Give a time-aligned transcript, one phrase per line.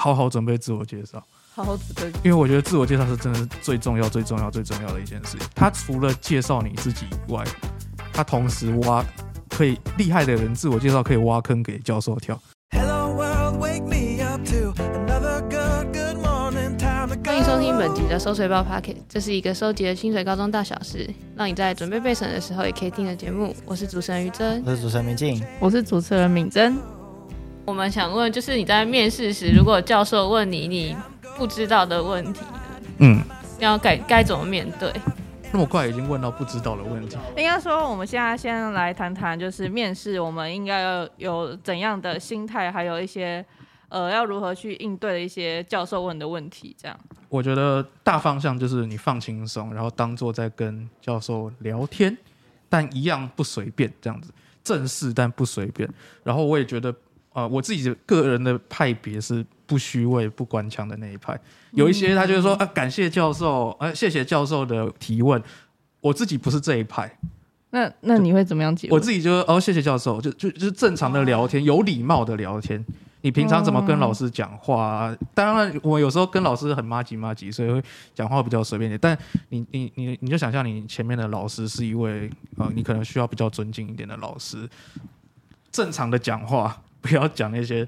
[0.00, 1.20] 好好准备自我介绍，
[1.52, 5.36] 好好准备，因为我觉得自我介绍是真的是最重要、最重要、最重要的一件事。
[5.56, 7.42] 他除了介绍你自己以外，
[8.12, 9.04] 他同时挖
[9.48, 12.40] 可以厉害的人自我介绍可以挖坑给教授跳。
[12.70, 17.08] Hello world, wake me up to another good, good morning time。
[17.24, 23.52] 欢迎收听本集的收水报 Podcast，这是一个收集的清水高中大小事，让你在准备备审的时候也可以听的节目。
[23.66, 26.97] 我是主持人于真，我是主持人明静，我是主持人敏珍。
[27.68, 30.96] 我们想问，就是你在面试时，如果教授问你你
[31.36, 32.40] 不知道的问题，
[32.96, 33.22] 嗯，
[33.58, 34.90] 要该该怎么面对？
[35.52, 43.44] 那么快已经问到不知道的问题，应该说，我们现在先来谈谈，就是面试我们应该要有怎样的心态，还有一些
[43.90, 46.74] 呃要如何去应对的一些教授问的问题。
[46.80, 52.16] 这样，我觉得大方向就是你放轻松，然后当做在跟教授聊天，
[52.70, 54.32] 但一样不随便，这样子
[54.64, 55.86] 正式但不随便。
[56.24, 56.94] 然后我也觉得。
[57.30, 61.38] 啊、呃，我自己的个人的派别是不虚伪、不官腔的那一派。
[61.72, 65.42] 有一些他就是说啊，感谢教授，啊，谢谢教授的提问。
[66.00, 67.18] 我自己不是这一派。
[67.70, 68.88] 那那你会怎么样解？
[68.90, 72.82] 我自己就哦，谢谢教授，就就就是正常的聊天，有礼貌的聊天。
[73.20, 75.16] 你平常怎么跟老师讲话、啊？
[75.34, 77.82] 当然，我有时候跟老师很麻吉麻吉，所以会
[78.14, 78.98] 讲话比较随便点。
[79.02, 84.66] 但你你你你就想象你前面的老师是一位呃，你可能需要比较尊敬一点的老师，
[85.72, 86.80] 正常的讲话。
[87.00, 87.86] 不要讲那些，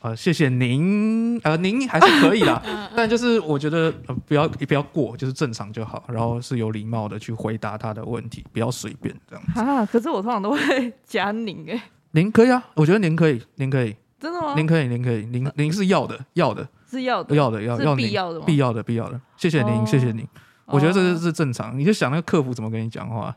[0.00, 2.62] 呃，谢谢您，呃，您还是可以啦，
[2.96, 9.60] 但就是我觉得，呃，不要不要过，就是正常就好，然后是有礼貌的去回答他的问题，不要随便这样子。
[9.60, 14.54] 啊，可是我通常都会 加您哎，您可以啊，我觉得您可以，您可以，真的吗？
[14.56, 18.44] 您可以，您可以，您您是要的，要的，是要的，要的，要要必要的吗？
[18.46, 20.26] 必要的，必要的，谢谢您，谢谢您，
[20.66, 23.34] 我觉得这是是正常，你就想那个客服怎么跟你讲话，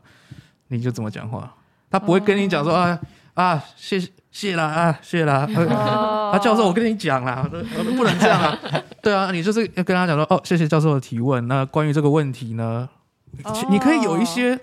[0.68, 1.52] 你就怎么讲话，
[1.90, 2.98] 他不会跟你讲说啊
[3.34, 4.08] 啊，谢谢。
[4.32, 5.46] 谢啦啊，谢啦！
[6.32, 7.46] 啊，教授，我跟你讲啦，
[7.96, 8.58] 不能这样啊。
[9.02, 11.46] 对啊，你就是要跟他讲说，哦，谢谢教授的提问。
[11.46, 12.88] 那关于这个问题呢，
[13.68, 14.58] 你可以有一些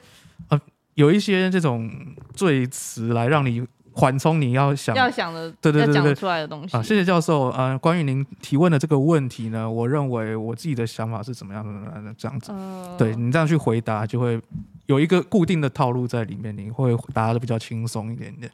[0.47, 0.59] 呃，
[0.95, 1.87] 有一些这种
[2.33, 6.81] 赘词来让你缓冲你要想要想的，对对对对，讲出来的东西啊。
[6.81, 12.51] 谢谢教授啊，关于您提问的这个问题呢，我认为我自己的想法是怎么样的这样子。
[12.97, 14.41] 对你这样去回答，就会
[14.87, 18.51] 有一个固定的套路在里面，你会答的比较轻松一点点。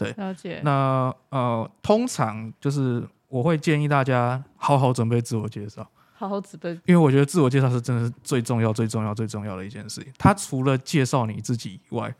[0.00, 0.60] 对，了解。
[0.64, 10.10] 那呃，通常就是我会建议大家好好准备自我介绍，好好准备，因为我觉得自我介绍是真的是最重要、最重要、最重要的一件事情。
[10.16, 12.14] 他除了介绍你自己以外，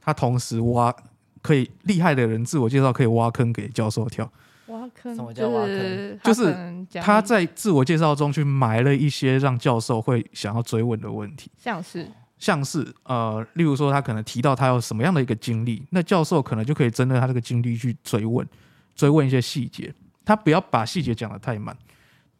[0.00, 0.94] 他同时挖
[1.42, 4.30] 可以厉害的人自我介绍可以挖坑给教授跳。
[4.68, 5.14] 挖坑？
[5.16, 6.18] 什么叫挖坑？
[6.22, 6.54] 就是
[7.00, 12.06] 他在自我介绍中去埋了一些让教授会想要追问的问题，像是。
[12.38, 18.46] 像是呃，例如说他可能提到他有什么样的一个经历，那教授可能就可以针对他这个经历去追问，
[18.94, 19.92] 追问一些细节。
[20.24, 21.76] 他不要把细节讲得太满，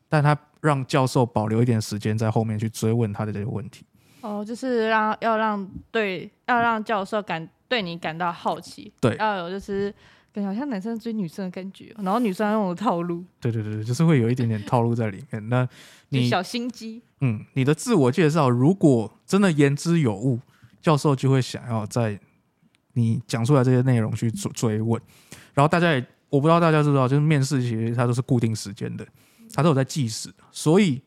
[0.09, 3.85] 但他让教授保留一点时间在后面去追问他的这些问题。
[4.21, 9.95] 哦，就是让要让对要让教授感对你感到好奇，对，要有就是。
[10.45, 15.49] 好像男生追女生的感觉，然后女生用的套路，对对对，就是会有一点点套路在里面。
[15.49, 15.69] 那
[16.11, 20.41] 你小心机，嗯，你的自我介绍如果真的言之有物，
[20.81, 22.19] 教授就会想要在
[22.93, 25.01] 你讲出来这些内容去追追问。
[25.55, 29.07] 然后大家也，我不知道大家知不知道，就是面试其实它都是固定时间的，
[29.53, 30.33] 它都有在计时。
[30.53, 31.03] 所以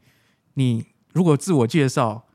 [0.55, 2.25] 你如果自我介绍，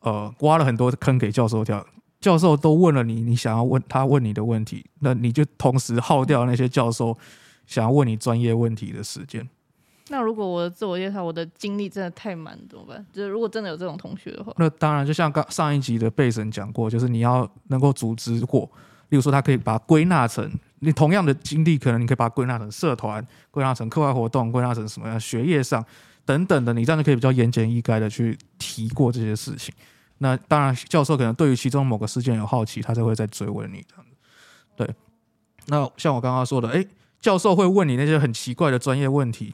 [0.00, 1.86] 呃，挖了很多坑给教授跳。
[2.22, 7.18] 教授都问了你，你想要问他问你的问题，那你就同时耗掉那些教授
[7.66, 9.46] 想要问你专业问题的时间。
[10.08, 13.04] 那如果我的自我介绍，我的经历真的太满怎么办？
[13.12, 18.70] 就是如果真的有这种同学的话，那当然就像刚上一集的备审讲过，就是你要能够组织过，
[19.08, 20.48] 例如说他可以把它归纳成
[20.80, 25.84] 你同样的经历，可能你可以把它归纳成社团、归纳成课外活动、归纳成什么样学业上
[26.24, 29.74] 等等的，你这样就可以比较言简意赅的去提过这些事情。
[30.22, 34.16] 那当然，教授可能对于其中某个事件有好奇，他才会再追问你这样子。
[34.76, 34.88] 对，
[35.66, 36.86] 那像我刚刚说的，诶，
[37.20, 39.52] 教授会问你那些很奇怪的专业问题，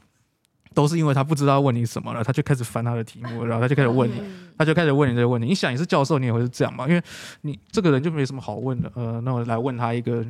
[0.75, 4.21] 都是因为他不知道问你什么了，他就开始翻他的题目，然后他就开始问你，
[4.59, 5.47] 他就开始问你这些问题。
[5.47, 6.87] 你想，你是教授，你也会是这样嘛？
[6.87, 7.01] 因为
[7.41, 10.23] 你这个人就没什么好问的，呃，那我来问他一个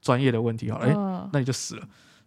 [0.00, 0.94] 专业的问题好了，诶，
[1.32, 1.82] 那你就死了。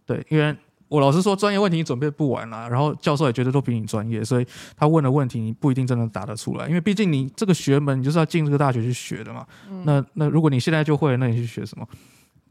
[0.05, 0.53] 对，因为。
[0.93, 4.45] 我老实说，专业问题你准备不完啦，然后教授也觉得都比你专业，所以
[4.77, 9.43] 他问的问题你不一定真的答得出来，因为毕竟你这个学门你就是要进这个大学去学的嘛。
[9.67, 11.87] 嗯、那那如果你现在就会，那你去学什么？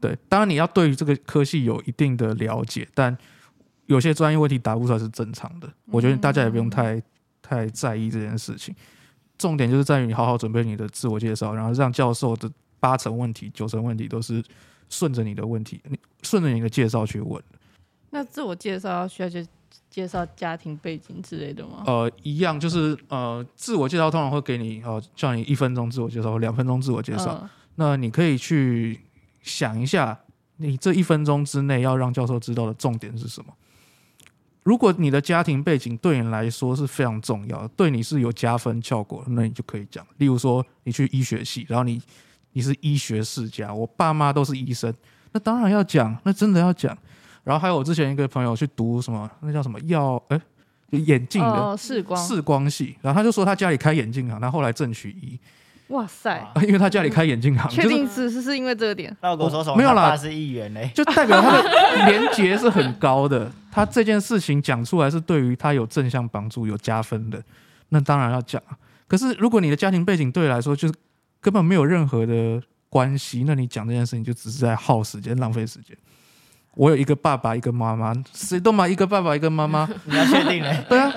[0.01, 3.17] 对，当然你要对于这个科系有一定的了解，但
[3.85, 5.69] 有些专业问题答不出来是正常的。
[5.85, 7.01] 我觉得大家也不用太
[7.41, 8.75] 太在意这件事情，
[9.37, 12.51] 重点就是在于你好好准备你的自我介绍，然后让教授的
[12.81, 14.43] 八成问题、九成问题都是
[14.89, 17.41] 顺着你的问题，你顺着你的介绍去问。
[18.13, 19.43] 那自我介绍需要就
[19.89, 21.83] 介绍家庭背景之类的吗？
[21.87, 27.39] 呃，一样，就是呃，自我介绍通常会给你呃，叫你一分钟自我介绍，两分钟自我介绍。
[27.41, 29.01] 嗯、那你可以去
[29.41, 30.19] 想一下，
[30.57, 33.51] 你这一分钟之内要让教授知道的重点是什么？
[34.61, 40.05] 如果你的家庭背景对你来说是非常重要，对你是有加分效果，那你就可以讲。
[40.17, 41.99] 例如说，你去医学系，然后你
[42.51, 44.93] 你是医学世家，我爸妈都是医生，
[45.31, 46.95] 那当然要讲，那真的要讲。
[47.43, 50.21] 然后还有我之前一个朋友去读什么，那叫什么药？
[50.29, 50.39] 哎，
[50.91, 52.95] 眼镜的视光视光系。
[53.01, 55.39] 然后他就说他家里开眼镜行，他后来正取一。
[55.87, 56.41] 哇塞！
[56.65, 59.15] 因为他家里开眼镜行，确定是是是因为这个点？
[59.21, 59.75] 那我跟我说什么？
[59.75, 63.51] 没有啦，他是议员嘞，就代表他的廉洁是很高的。
[63.69, 67.43] 他这件事情讲出来是对于他有正向帮助、有加分的，
[67.89, 68.59] 那当然要讲。
[69.07, 70.93] 可是如果你的家庭背景对你来说就是
[71.41, 75.95] 根本没有任何的关系，那你讲这件事情就只是在耗时间、浪费时间。
[76.75, 79.87] 我有一个爸爸，一个妈妈，谁都嘛一个爸爸，一个妈妈。
[80.05, 80.83] 你要确定嘞？
[80.89, 81.11] 对啊，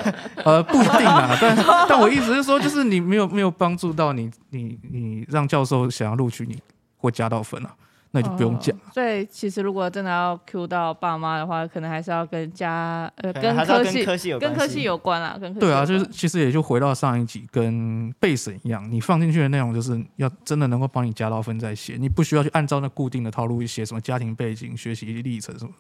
[0.45, 1.57] 呃，不一定啊， 但
[1.89, 6.59] 但我意思是说，就是你没有没有帮助到你，你你让教授想要录取你，
[6.99, 7.71] 会加到分啊。
[8.17, 8.81] 那就不用讲、哦。
[8.95, 15.37] 所以其实如果真的要 Q 到爸妈的话，可能还是要跟家呃跟科系跟科系有跟科系有关啊。
[15.39, 25.71] 跟科系对啊，就是其实也就回到上一集跟备审一样，你放进去的内容就是要真的能够帮你加到分再写，你不需要去按照那固定的套路写什么家庭背景、学习历程什么。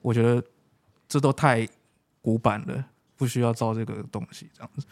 [0.00, 0.42] 我觉得
[1.08, 1.66] 这都太
[2.22, 2.84] 古板了，
[3.16, 4.86] 不需要照这个东西这样子。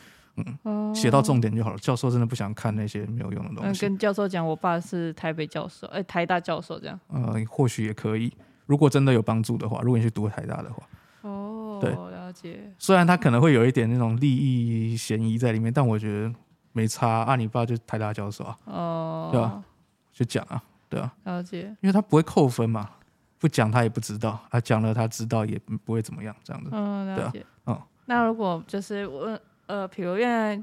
[0.64, 1.78] 嗯，写到重点就好了。
[1.78, 3.80] 教授真的不想看那些没有用的东西。
[3.80, 6.98] 跟教授讲，我爸是台北教授，哎、欸，台大教授这样。
[7.08, 8.32] 呃，或许也可以，
[8.66, 10.82] 如果真的有帮助的话，如果你去读台大的话。
[11.22, 12.72] 哦，对，了解。
[12.78, 16.32] 虽然他可能会有一点那种利益嫌疑在里面，但我觉得
[16.72, 17.08] 没差。
[17.24, 19.62] 啊，你爸就是台大教授啊，哦，对吧？
[20.12, 21.62] 就讲啊，对啊，了解。
[21.80, 22.88] 因为他不会扣分嘛，
[23.38, 26.70] 不讲他也不知道，他讲了他知道也不会怎么样，这样子。
[26.72, 27.44] 嗯，了解。
[27.66, 29.38] 嗯，那如果就是我。
[29.68, 30.62] 呃，比如因为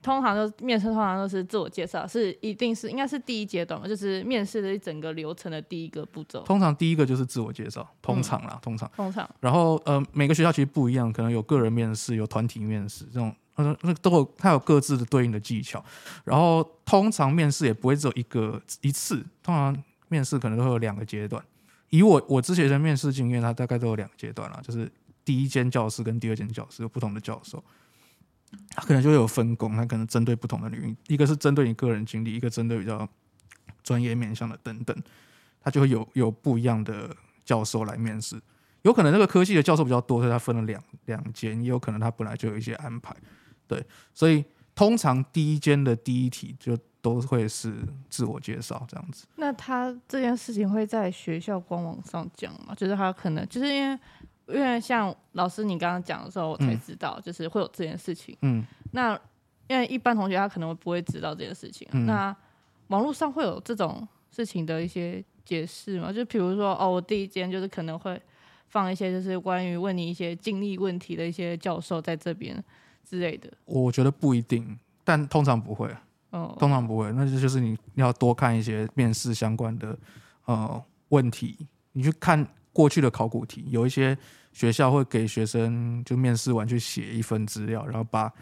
[0.00, 6.42] 通常都面试，通常都是自我介绍，是一定是应该是第一阶段嘛，就是面试的一整个流程的第一个步骤。
[6.42, 8.90] 通常第一个就是自我介绍，通常啦，嗯、通常。
[8.94, 9.28] 通常。
[9.40, 15.84] 然后呃，每个学校其实不一样，可能有个人面试，有团体面试，这种呃那都有它有各自的对应的技巧。
[16.24, 19.76] 然后通常面试也不会只有一个一次，通常
[20.08, 21.42] 面试可能都会有两个阶段。
[21.90, 24.90] 以我我之前的面试经验，它大概都有两个阶段啦，就是
[25.24, 27.62] 第一间教室跟第二间教室有不同的教授。
[28.70, 33.06] 他可能就会有分工，他可能针对不同的领域，一个是针对你个人经历，一个针对比较
[33.82, 34.96] 专业面向的等等，
[35.60, 37.14] 他就会有有不一样的
[37.44, 38.40] 教授来面试。
[38.82, 43.14] 有可能那个科系的教授比较多，所以他分了两两间，也有可能他本来就有一些安排。
[43.66, 43.84] 对，
[44.14, 47.74] 所以通常第一间的第一题就都会是
[48.08, 49.26] 自我介绍这样子。
[49.36, 52.74] 那他这件事情会在学校官网上讲吗？
[52.74, 53.98] 就是他可能就是因为。
[54.48, 58.36] 因为像老师你刚刚讲的时候，我才知道就是会有这件事情。
[58.42, 59.18] 嗯，那
[59.66, 61.86] 因为一般同学他可能不会知道这件事情。
[61.92, 62.34] 嗯，那
[62.88, 66.12] 网络上会有这种事情的一些解释吗？
[66.12, 68.20] 就比如说哦，我第一间就是可能会
[68.68, 72.62] 放一些就是关于问你一些经历问题的一些教授在这边
[73.04, 73.50] 之类的。
[73.66, 75.94] 我觉得不一定，但通常不会。
[76.30, 77.10] 哦，通常不会。
[77.12, 79.98] 那就就是你要多看一些面试相关的
[80.44, 81.56] 呃问题，
[81.92, 82.46] 你去看
[82.78, 84.16] 过去的考古题，有一些。
[84.50, 88.32] 学校会给学生就面试完去写一份资料，然后把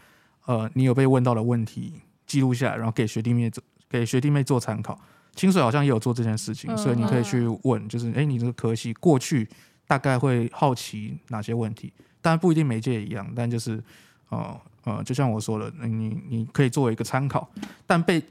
[0.46, 4.98] 呃你有被问到的问题记录下来，然后给学弟妹做给学弟妹做参考。
[5.34, 9.46] 清水好像也有做这件事情，所以你可以去问，就是哎，你这个科系过去
[9.86, 11.92] 大概会好奇哪些问题？
[12.22, 13.82] 当然不一定每届一样，但就是
[14.30, 17.46] 呃呃，就像我说的，你你可以作为一个参考。
[17.86, 18.22] 但被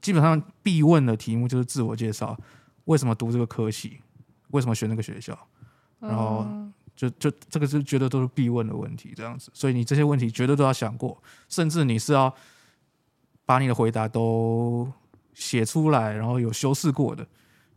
[0.00, 2.38] 基本上必问的题目就是自我介绍，
[2.84, 3.98] 为什么读这个科系？
[4.54, 5.38] 为什么选那个学校？
[6.00, 6.46] 然后。
[6.96, 12.32] 就就这个是绝对都是必问的问题，这样子，所以你这些问题绝对都要想过，甚至你是要
[13.44, 14.88] 把你的回答都
[15.34, 17.26] 写出来，然后有修饰过的，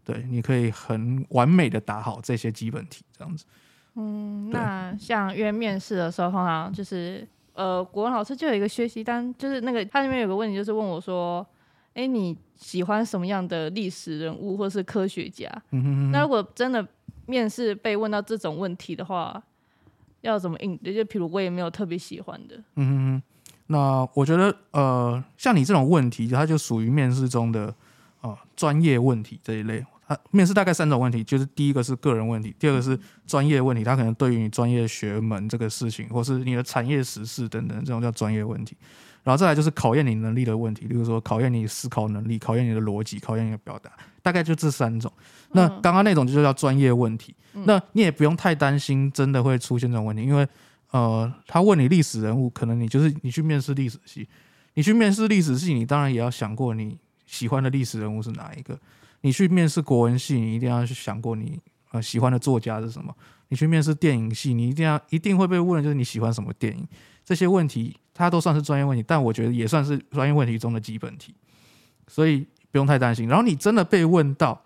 [0.06, 3.44] 对，你可以很完美的答好这些基本题，这样子。
[3.96, 11.44] 嗯，那像约面试的时候，通常就是呃，国文老师就有一个学习单，就是那个他那边有个问题，就是问我说，
[11.98, 15.52] 哎，你喜欢什么样的历史人物或是科学家？
[15.72, 16.12] 嗯哼哼。
[16.12, 16.88] 那如果真的。
[17.30, 19.44] 面试被问到这种问题的话，
[20.22, 20.94] 要怎么应对？
[20.94, 22.58] 就譬如我也没有特别喜欢的。
[22.76, 23.22] 嗯，
[23.66, 27.76] 那我觉得呃，像你这种问题，它就属于面试中的
[28.22, 29.86] 呃专业问题这一类。
[30.08, 38.78] 它面试大概三种问题，就是第一个是个人问题，第二个是专业问题，它可能对于你专业学门这个事情，或是你的产业实事等等，这种叫专业问题。
[39.28, 43.92] 然后再来就是考验你能力的问题，比如说考验你思考能力，考验你的逻辑，考验你的表达，
[44.22, 45.12] 大概就这三种。
[45.52, 50.48] 那刚刚那种就叫专业问题，嗯、那你也不用太担心真的会出现这种问题，因为
[50.92, 54.26] 呃，他问你历史人物，可能你就是你去面试历史系，
[54.76, 58.80] 你去面试历史系，你当然也要想过你喜欢的历史人物是哪一个。
[59.20, 61.60] 你去面试国文系，你一定要去想过你
[61.92, 63.14] 呃喜欢的作家是什么。
[63.50, 66.88] 你去面试电影系，你一定要一定会被问，就是你喜欢什么电影。
[67.24, 71.34] 这些问题它都算是专业问题，但我觉得也算是专业问题中的基本题，
[72.08, 73.28] 所以不用太担心。
[73.28, 74.62] 然后你真的被问到，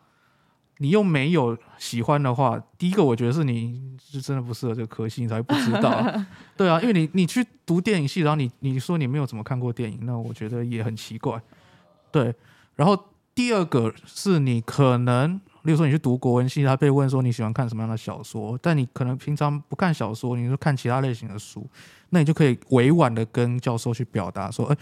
[0.78, 6.06] 你又没有喜欢的话，第一个我觉得是你是真的不适合这个科系，你才会不知道。
[6.58, 11.42] 对啊，因为你你去读电影系，然后你你说你没有怎么看过电影，那我觉得也很奇怪。
[12.12, 12.34] 对，
[12.76, 15.40] 然后第二个是你可能。
[15.64, 21.68] 例如说，你去读国文系，他被问说你喜欢看什么样的小说，但你可能平常不看小说，你就看其他类型的书，
[22.10, 24.78] 那你就可以委婉的跟教授去表达说，诶，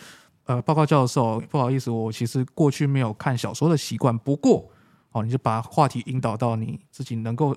[0.45, 4.69] 呃，报告教授，不好意思，我其实过去没有看小说的习惯，不过，
[5.11, 7.55] 哦，你就把话题引导到你自己能够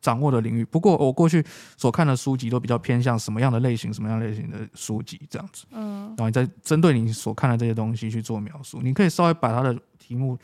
[0.00, 0.64] 掌握的领域。
[0.64, 1.42] 不过，我过去
[1.76, 5.64] 所看的书籍都比较偏向什么样的类型，什么样类型的书籍这样子。
[5.70, 10.36] 嗯，然后你再针对你所看的这些东西去做描述，你可以稍微把它的题目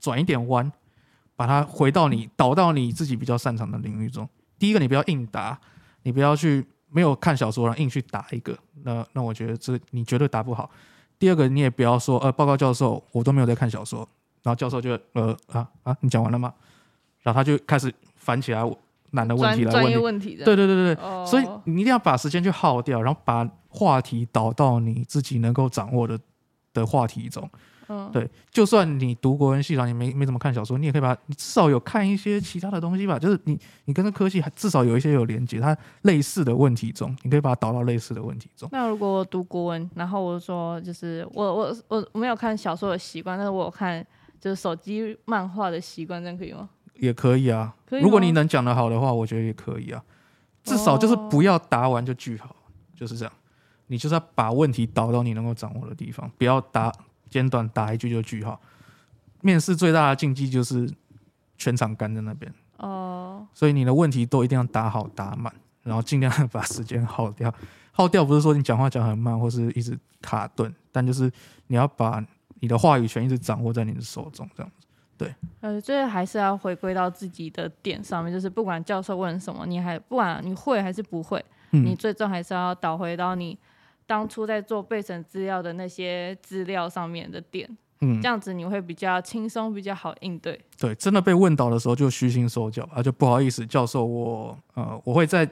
[0.00, 0.70] 转一点弯。
[1.38, 4.28] 把它回到你导到你自己比较擅长的领域中。
[4.58, 5.56] 第一个，你不要硬答，
[6.02, 10.68] 你不要去没有看小说然后硬去答一个，那那我觉得这你绝对答不好。
[11.16, 14.00] 第二个，你也不要说呃，报告教授，我都没有在看小说，
[14.42, 16.52] 然后教授就呃啊啊，你讲完了吗？
[17.22, 18.60] 然后他就开始翻起来
[19.12, 19.96] 难的问题来问你。
[19.96, 20.34] 问题。
[20.44, 26.18] 对对对对对，哦、所以你一定要把时间去耗掉，然后把话题导到你自己能够掌握的
[26.74, 27.48] 的话题中。
[27.88, 33.18] 嗯，对，就算你读国文系，然后你没没怎么看小说，你也可以把你至少有看一些其他的东西吧。
[33.18, 38.68] 就是你你跟这科系还至少有一些有连接，它类似的问题中，你可以把它导到类似的问题中。
[38.72, 44.06] 那如果我读国文，然后我说就是我我我没有看小说的习惯，但是我有看
[44.38, 46.68] 就是手机漫画的习惯，这样可以吗？
[46.94, 48.00] 也可以啊，以。
[48.00, 50.02] 如果你能讲得好的话，我觉得也可以啊。
[50.62, 52.54] 至少就是不要答完就句号，
[52.94, 53.32] 就是这样。
[53.86, 56.92] 你就是要把问题导到你能够掌握的地方，不要答。
[57.30, 58.60] 简短打一句就句号。
[59.40, 60.90] 面试最大的禁忌就是
[61.56, 65.52] 全场干在那边哦，所以你的问题都一定要打好打满，
[65.84, 67.52] 然后尽量把时间耗掉。
[67.92, 71.30] 耗掉不是说你讲话讲很慢或是一直卡顿，但就是
[71.68, 72.24] 你要把
[72.60, 74.86] 你的话语权一直掌握在你的手中，这样子。
[75.16, 83.56] 对，呃，这还是要回归到自己的点上面，就是不管教授问什么，你还不管你会还是不会，嗯、你最终还是要导回到你。
[84.08, 87.68] 当初在做备审资料的那些资料上面的点，
[88.00, 90.58] 嗯，这样子你会比较轻松，比较好应对。
[90.78, 95.46] 对，真的被问到的时候就虚心受教啊，就不好意思，教授我呃我会在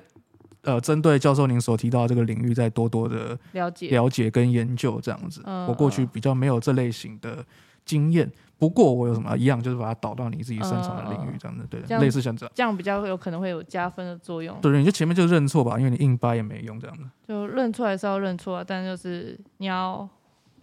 [0.62, 5.42] 呃针对教授您所提到的这个领域再多多的了解了解跟研究这样子。
[5.44, 7.44] 嗯，我过去比较没有这类型的
[7.84, 8.32] 经验。
[8.58, 14.58] 不过我有什么一样，就是把它导到你自己擅长的领域，这样子，对，类似像这样，这样比较有可能会有加分的作用。
[14.62, 17.04] 对，你就前面就认错吧，因为你硬掰也没用，这样子。
[17.28, 20.08] 就认错还是要认错啊，但就是你要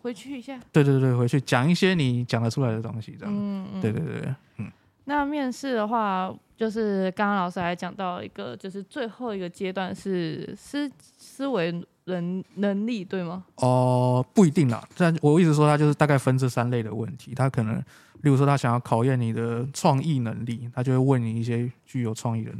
[0.02, 0.60] 回去一下。
[0.72, 3.34] 对对对，回去讲一些你讲得出来的东西，这样。
[3.36, 3.82] 嗯嗯。
[3.82, 4.72] 对对对，嗯。
[5.06, 13.43] 那面试的话，就是刚刚老师还讲到一个，就是最后一个阶段是思思维能能力，对吗？
[13.55, 14.88] 哦、呃，不一定啦。
[14.98, 17.33] 但我一直说，他就是大概分这三类的问题。
[17.36, 17.75] 他可能，
[18.22, 22.51] 例如说，他想要考验你的创意能力，他就会问你一些具有创意的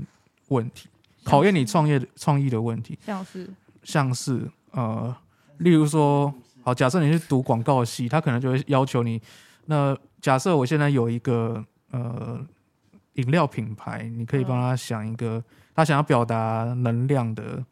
[0.48, 0.90] 问题，
[1.24, 2.98] 考验你创业创意的问题。
[3.06, 3.50] 像是
[3.84, 5.16] 像是呃，
[5.58, 6.34] 例如说，
[6.64, 9.22] 好，假设你是读广告系，他可能就会要求你。
[9.66, 11.64] 那假设我现在有一个。
[11.96, 12.44] 呃，
[13.14, 15.44] 饮料品牌，你可以帮他想一个，
[15.76, 17.64] 他想要表达能量的，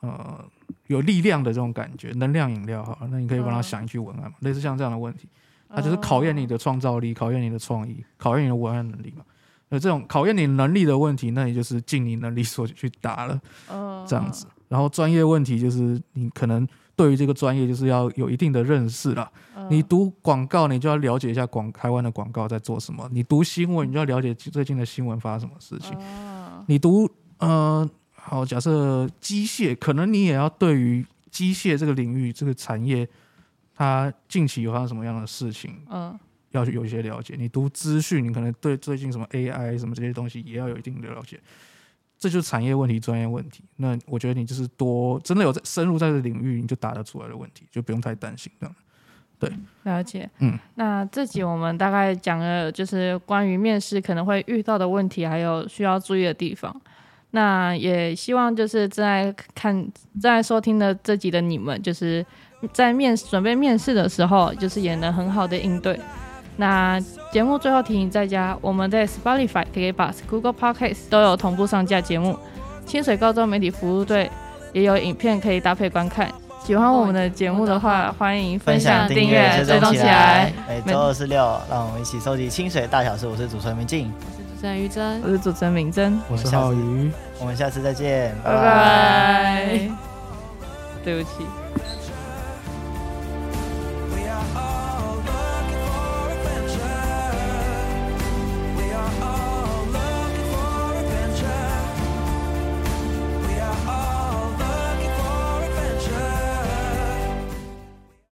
[0.00, 0.44] 呃，
[0.90, 5.28] 有力量的这种感觉，能量饮料哈，那你可以帮他想一句文案嘛，类似像这样的问题，
[5.74, 9.24] 它就是考验你的创造力，考验你的创意，考验你的文案能力嘛。
[9.68, 13.40] 那这种考验你能力的问题，那你就是尽你能力所去答了，
[14.06, 14.46] 这样子。
[14.68, 16.68] 然后专业问题就是你可能。
[16.96, 19.26] 对于这个专业，就是要有一定的认识啦。
[19.56, 25.96] 嗯、你读广告，你就要了解一下广台湾的广告在做什么；你读新闻，你就要了解最近的新闻发生什么事情。
[25.98, 27.88] 嗯、你读呃，
[28.30, 33.04] 好，假设机械，可能你也要对于机械这个领域、这个产业，
[33.74, 36.16] 它近期有发生什么样的事情，嗯，
[36.52, 37.34] 要去有一些了解。
[37.36, 41.40] 你读资讯，你可能对最近什么 AI 什么这些东西也要有一定的了解。
[42.20, 43.64] 这就是产业问题、专业问题。
[43.74, 48.72] 那我觉得你就是多真的有在深入在这个领域，你就答得出来的问题，就不用太担心这样。
[49.40, 49.50] 对，
[49.82, 50.30] 了解。
[50.38, 56.80] 嗯，那这集我们大概讲了，就是关于面试可能会遇到的问题，还有需要注意的地方。
[57.32, 62.24] 那也希望就是正在看、正在收听的这集的你们，就是
[62.72, 65.98] 在面准备面试的时候，就是也能很好的应对。
[66.56, 67.00] 那
[67.32, 72.36] 节目最后提醒大家，我们在 Spotify、KKBOX、Google Podcast 都有同步上架节目。
[72.84, 74.28] 清水高中媒体服务队
[74.72, 76.28] 也有影片可以搭配观看。
[76.70, 80.52] 喜欢我们的节目的话，欢迎分享、订阅、追踪起来。
[80.68, 83.26] 每周二、四、六，让我们一起收集清水大小事。
[83.26, 87.10] 我是主持人明静，我是主持人于真，我是主持人明真，我是浩宇。
[87.40, 89.80] 我们下次再见，拜拜。
[91.02, 91.44] 对不起。